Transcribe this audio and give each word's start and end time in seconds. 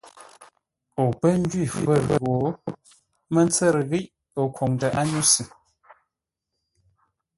O 1.03 1.03
pə̌ 1.19 1.31
njwí 1.41 1.63
fə̂r 1.77 2.01
gho 2.09 2.35
mə́ 3.33 3.45
tsə́rə́ 3.51 3.83
ghiʼ 3.89 4.07
o 4.39 4.41
khwoŋtə 4.53 4.87
ányúsʉ. 5.01 5.43